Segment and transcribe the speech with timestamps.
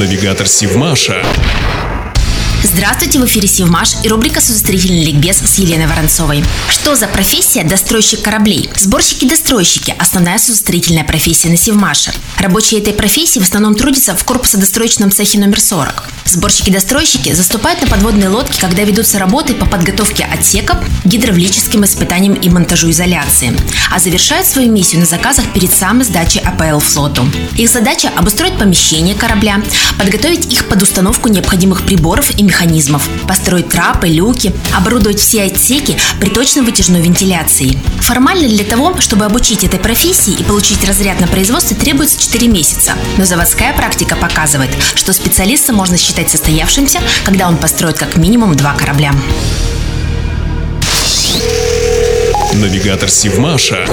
[0.00, 1.22] Навигатор Сивмаша.
[2.72, 6.44] Здравствуйте, в эфире Севмаш и рубрика «Судостроительный ликбез» с Еленой Воронцовой.
[6.68, 8.70] Что за профессия достройщик кораблей?
[8.76, 12.12] Сборщики-достройщики– основная судостроительная профессия на Севмаше.
[12.38, 16.04] Рабочие этой профессии в основном трудятся в корпусодостроечном цехе номер 40.
[16.26, 22.90] Сборщики-достройщики заступают на подводные лодки, когда ведутся работы по подготовке отсеков, гидравлическим испытаниям и монтажу
[22.90, 23.52] изоляции,
[23.90, 27.28] а завершают свою миссию на заказах перед самой сдачей АПЛ флоту.
[27.56, 29.60] Их задача– обустроить помещение корабля,
[29.98, 32.59] подготовить их под установку необходимых приборов и механизмов,
[33.26, 37.78] построить трапы, люки, оборудовать все отсеки приточной вытяжной вентиляцией.
[38.00, 42.94] Формально для того, чтобы обучить этой профессии и получить разряд на производстве, требуется 4 месяца.
[43.18, 48.74] Но заводская практика показывает, что специалиста можно считать состоявшимся, когда он построит как минимум два
[48.74, 49.12] корабля.
[52.54, 53.86] Навигатор Сивмаша.